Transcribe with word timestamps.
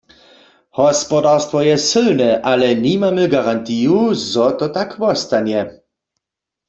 Hospodarstwo 0.77 1.61
je 1.67 1.75
sylne, 1.83 2.29
ale 2.53 2.71
nimamy 2.85 3.27
garantiju, 3.35 4.01
zo 4.31 4.49
to 4.63 4.69
tak 4.79 4.97
wostanje. 5.05 5.63